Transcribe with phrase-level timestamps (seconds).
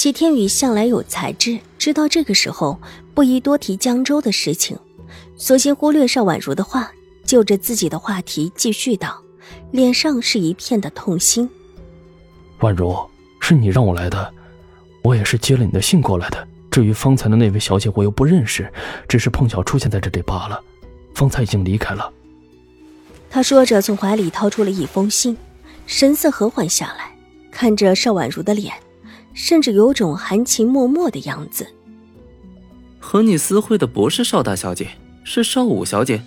[0.00, 2.80] 齐天宇向来有才智，知道这个时候
[3.12, 4.74] 不宜多提江州的事情，
[5.36, 6.90] 索性忽略邵婉如的话，
[7.22, 9.22] 就着自己的话题继续道，
[9.72, 11.46] 脸上是一片的痛心。
[12.60, 12.96] 婉如，
[13.40, 14.32] 是你让我来的，
[15.02, 16.48] 我也是接了你的信过来的。
[16.70, 18.72] 至于方才的那位小姐，我又不认识，
[19.06, 20.58] 只是碰巧出现在这里罢了。
[21.14, 22.10] 方才已经离开了。
[23.28, 25.36] 他说着，从怀里掏出了一封信，
[25.84, 27.14] 神色和缓下来，
[27.52, 28.72] 看着邵婉如的脸。
[29.40, 31.66] 甚至有种含情脉脉的样子。
[32.98, 34.90] 和你私会的不是邵大小姐，
[35.24, 36.22] 是邵武小姐，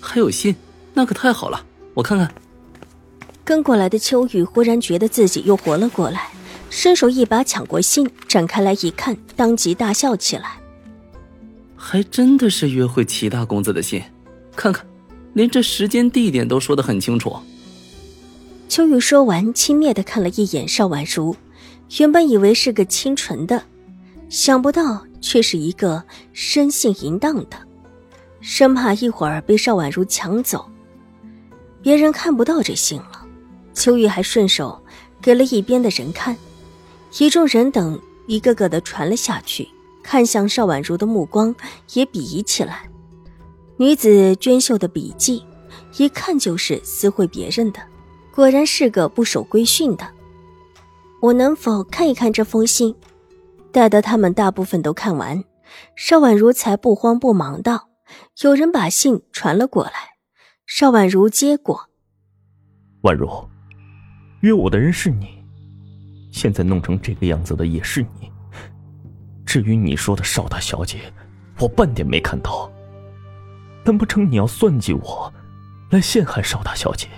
[0.00, 0.54] 还有信，
[0.94, 1.66] 那可太好了。
[1.94, 2.32] 我看看。
[3.44, 6.28] 跟过来的秋雨忽然觉得自己又活了过来，
[6.70, 10.60] 伸手一把抢过信，展开来一看，当即大笑起来。
[11.74, 14.00] 还真的是约会齐大公子的信，
[14.54, 14.86] 看看，
[15.32, 17.36] 连这时间地点都说得很清楚。
[18.68, 21.34] 秋雨说完，轻蔑的看了一眼邵婉如。
[21.98, 23.62] 原本以为是个清纯的，
[24.28, 27.56] 想不到却是一个生性淫荡的，
[28.40, 30.68] 生怕一会儿被邵婉如抢走。
[31.80, 33.24] 别人看不到这信了，
[33.74, 34.82] 秋雨还顺手
[35.22, 36.36] 给了一边的人看，
[37.18, 39.68] 一众人等一个个的传了下去，
[40.02, 41.54] 看向邵婉如的目光
[41.92, 42.88] 也鄙夷起来。
[43.76, 45.44] 女子娟秀的笔迹，
[45.96, 47.80] 一看就是私会别人的，
[48.34, 50.08] 果然是个不守规训的。
[51.24, 52.94] 我能否看一看这封信？
[53.72, 55.42] 待得他们大部分都看完，
[55.96, 57.88] 邵婉如才不慌不忙道
[58.44, 59.92] ：“有人把信传了过来。”
[60.68, 61.88] 邵婉如接过。
[63.04, 63.26] 婉如，
[64.40, 65.42] 约我的人是你，
[66.30, 68.30] 现在弄成这个样子的也是你。
[69.46, 71.10] 至于你说的邵大小姐，
[71.58, 72.70] 我半点没看到。
[73.82, 75.32] 难不成你要算计我，
[75.90, 77.08] 来陷害邵大小姐？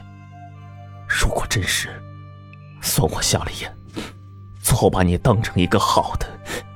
[1.08, 1.88] 如果真是，
[2.80, 3.76] 算我瞎了眼。
[4.76, 6.26] 早把你当成一个好的，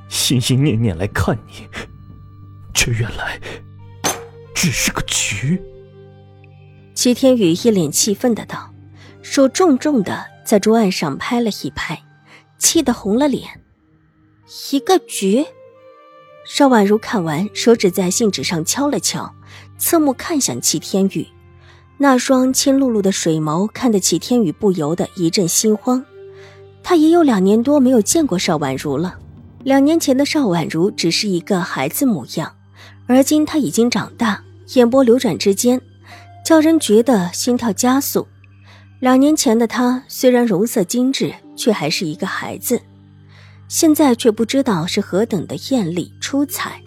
[0.09, 1.69] 心心念念来看你，
[2.73, 3.39] 却原来
[4.55, 5.61] 只是个局。
[6.95, 8.73] 齐天宇一脸气愤的道，
[9.21, 12.03] 手重重的在桌案上拍了一拍，
[12.59, 13.61] 气得红了脸。
[14.73, 15.45] 一个局？
[16.47, 19.35] 邵婉如看完，手指在信纸上敲了敲，
[19.77, 21.27] 侧目看向齐天宇，
[21.99, 26.03] 那双青漉漉的水眸看得齐天宇不由得一阵心慌。
[26.83, 29.17] 他也有两年多没有见过邵婉如了。
[29.63, 32.55] 两年前的邵婉如只是一个孩子模样，
[33.07, 34.43] 而今她已经长大，
[34.75, 35.81] 眼波流转之间，
[36.45, 38.27] 叫人觉得心跳加速。
[39.01, 42.81] 两年前的她虽然容色精致，却还是一个孩子，
[43.69, 46.81] 现在却不知道是何等的艳丽出彩。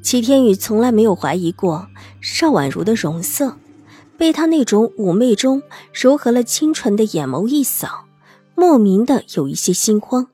[0.00, 1.88] 齐天宇从来没有怀疑过
[2.20, 3.56] 邵婉如的容色，
[4.16, 5.62] 被她那种妩媚中
[5.92, 8.03] 柔和了清纯的眼眸一扫。
[8.54, 10.28] 莫名的有一些心慌。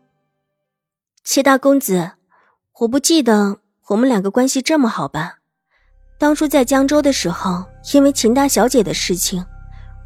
[1.24, 2.12] 齐大公子，
[2.80, 3.58] 我不记得
[3.88, 5.38] 我们两个关系这么好吧？
[6.18, 7.64] 当初在江州的时候，
[7.94, 9.44] 因为秦大小姐的事情，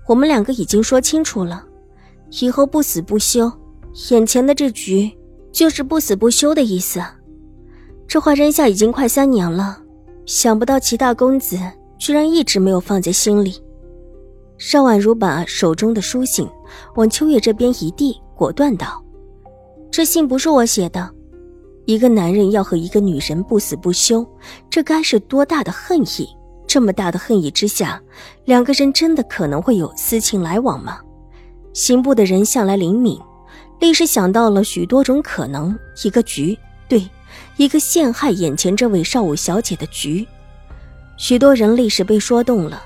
[0.06, 1.64] 我们两个已经说清楚了，
[2.30, 3.50] 以后不死不休。
[4.10, 5.16] 眼前的这局，
[5.52, 7.02] 就是不死不休的意思。
[8.06, 9.80] 这话扔下已经快三年了，
[10.26, 11.58] 想不到齐大公子
[11.98, 13.63] 居然一直没有放在心里。
[14.58, 16.48] 邵婉如把手中的书信
[16.94, 19.02] 往秋月这边一递，果断道
[19.90, 21.10] ：“这信不是我写的。
[21.86, 24.26] 一个男人要和一个女人不死不休，
[24.70, 26.28] 这该是多大的恨意？
[26.66, 28.00] 这么大的恨意之下，
[28.44, 31.00] 两个人真的可能会有私情来往吗？”
[31.74, 33.20] 刑部的人向来灵敏，
[33.80, 35.76] 立时想到了许多种可能。
[36.04, 36.56] 一个局，
[36.88, 37.10] 对，
[37.56, 40.26] 一个陷害眼前这位少武小姐的局。
[41.16, 42.82] 许多人立时被说动了。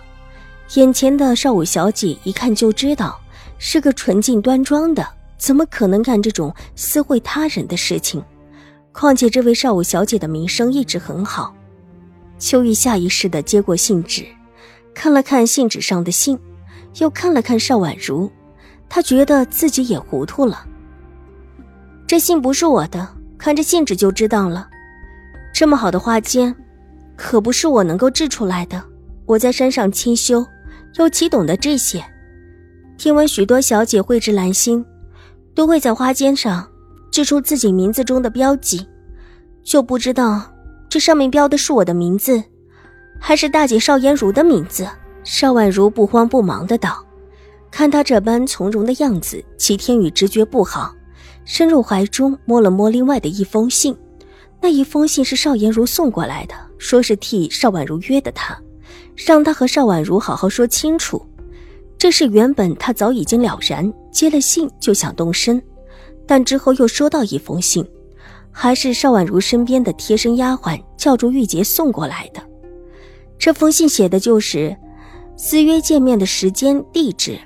[0.75, 3.19] 眼前的少武小姐一看就知道
[3.59, 5.07] 是个纯净端庄的，
[5.39, 8.23] 怎么可能干这种私会他人的事情？
[8.93, 11.55] 况且这位少武小姐的名声一直很好。
[12.39, 14.27] 秋雨下意识地接过信纸，
[14.95, 16.39] 看了看信纸上的信，
[16.99, 18.31] 又看了看邵婉如，
[18.91, 20.67] 她觉得自己也糊涂了。
[22.07, 24.69] 这信不是我的，看这信纸就知道了。
[25.55, 26.55] 这么好的花间，
[27.17, 28.85] 可不是我能够制出来的。
[29.25, 30.47] 我在山上清修。
[30.97, 32.05] 又岂懂得这些？
[32.97, 34.85] 听闻许多小姐绘制兰心，
[35.55, 36.69] 都会在花笺上
[37.11, 38.87] 织出自己名字中的标记，
[39.63, 40.43] 就不知道
[40.89, 42.43] 这上面标的是我的名字，
[43.21, 44.89] 还是大姐邵颜如的名字？
[45.23, 47.05] 邵婉如不慌不忙的道。
[47.71, 50.95] 看她这般从容的样子，齐天宇直觉不好，
[51.45, 53.97] 伸入怀中摸了摸另外的一封信。
[54.61, 58.59] 那一封信是邵颜如送过来的，说是替邵婉如约的他，
[59.15, 61.25] 让他和邵婉如好好说清楚。
[61.99, 65.61] 这事原本他早已经了然，接了信就想动身，
[66.27, 67.85] 但之后又收到一封信，
[68.53, 72.41] 还是邵婉如身边的贴身丫鬟叫住玉洁送过来的。
[73.39, 74.77] 这封信写的就是
[75.37, 77.39] 私约见面的时间、地址。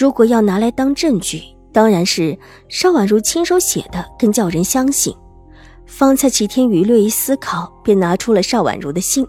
[0.00, 1.40] 如果要拿来当证据，
[1.72, 2.36] 当然是
[2.68, 5.14] 邵婉如亲手写的更叫人相信。
[5.86, 9.24] 方才齐天宇略一思考，便拿出了邵婉如的信，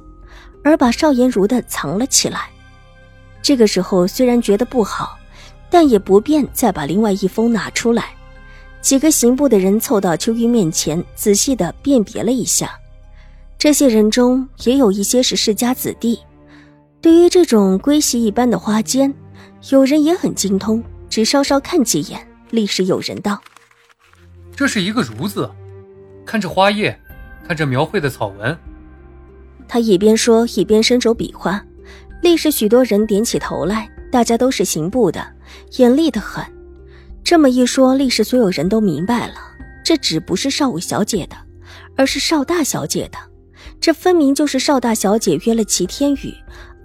[0.68, 2.50] 而把邵颜如的藏了起来。
[3.42, 5.18] 这个时候虽然觉得不好，
[5.70, 8.10] 但也不便再把另外一封拿出来。
[8.82, 12.78] 几个刑部的人凑到秋玉面前，仔细的辨别了一下。
[13.58, 16.20] 这些人中也有一些是世家子弟，
[17.02, 19.14] 对于这种闺系一般的花间。
[19.72, 23.42] 有人也很精通，只稍稍看几眼，立时有人道
[24.56, 25.50] ：“这是一个‘如’字，
[26.26, 26.98] 看这花叶，
[27.48, 28.58] 看这描绘的草纹。”
[29.68, 31.64] 他一边说一边伸手比划，
[32.22, 33.90] 立时许多人点起头来。
[34.10, 35.28] 大家都是刑部的，
[35.78, 36.44] 眼利得很。
[37.26, 39.34] 这么一说，立时所有人都明白了，
[39.84, 41.36] 这纸不是邵武小姐的，
[41.98, 43.18] 而是邵大小姐的。
[43.82, 46.34] 这分明就是邵大小姐约了齐天宇，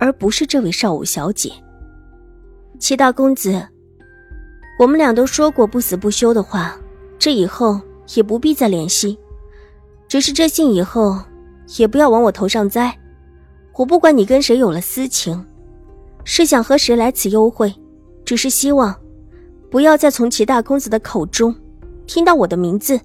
[0.00, 1.52] 而不是这位邵武小姐。
[2.80, 3.68] 齐大公子，
[4.80, 6.76] 我们俩都说过不死不休的话，
[7.20, 7.80] 这以后
[8.16, 9.16] 也不必再联系。
[10.08, 11.22] 只是这信以后
[11.78, 12.96] 也不要往我头上栽。
[13.74, 15.44] 我不管你跟谁有了私情，
[16.24, 17.74] 是想和谁来此幽会，
[18.24, 18.94] 只是希望
[19.70, 21.54] 不要再从齐大公子的口中
[22.06, 23.00] 听到我的名字。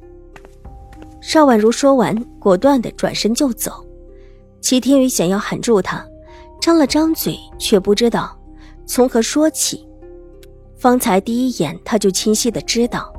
[1.22, 3.72] 邵婉如说完，果断的转身就走。
[4.60, 6.06] 齐天宇想要喊住他，
[6.60, 8.38] 张了张嘴，却不知道。
[8.86, 9.88] 从何说起？
[10.78, 13.12] 方才第一眼，他就清晰的知道，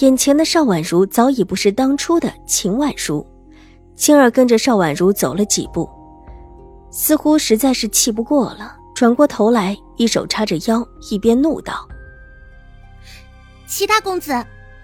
[0.00, 3.26] 眼前的邵婉如早已不是当初的秦婉如。
[3.94, 5.88] 青儿跟着邵婉如走了几步，
[6.90, 11.88] 似乎实在是气不过了，转过头来，一手叉着腰，一边怒道
[13.66, 14.32] ：“齐大公子，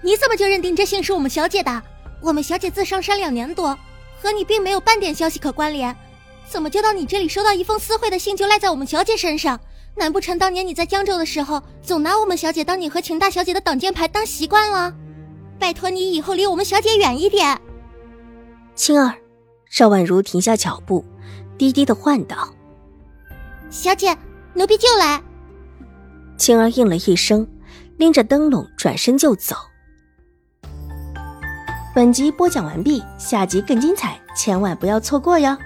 [0.02, 1.82] 你怎么就认定这信是我们小姐的？
[2.22, 3.76] 我们小姐自上山两年多，
[4.20, 5.94] 和你并没有半点消息可关联，
[6.48, 9.58] 怎么就到你这里收到一封私会的信，就赖在我们小姐身上？”
[9.96, 14.94] 难不成当年你在江州的时候，总拿我们小姐当你和秦大小姐的挡箭牌当习惯了？
[15.58, 17.60] 拜托你以后离我们小姐远一点。
[18.78, 19.12] 青儿，
[19.68, 21.04] 邵婉如停下脚步，
[21.58, 22.48] 低低的唤道
[23.70, 24.16] ：“小姐，
[24.54, 25.20] 奴婢就来。”
[26.38, 27.44] 青儿应了一声，
[27.96, 29.56] 拎着灯笼转身就走。
[31.92, 35.58] 本集播讲完毕，下集更精彩，千万不要错过哟。